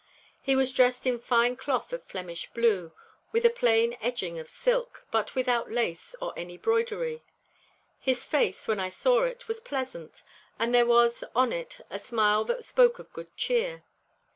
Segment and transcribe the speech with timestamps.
[0.41, 2.91] He was dressed in fine cloth of Flemish blue,
[3.31, 7.21] with a plain edging of silk, but without lace or any broidery.
[7.99, 10.23] His face, when I saw it, was pleasant,
[10.57, 13.83] and there was on it a smile that spoke of good cheer.